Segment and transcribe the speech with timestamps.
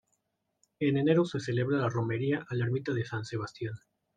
[0.79, 3.75] En enero se celebra la romería a la ermita de San Sebastián.